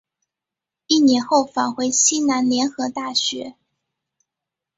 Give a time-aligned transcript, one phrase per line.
[0.87, 3.53] 一年后返回西南联合大学。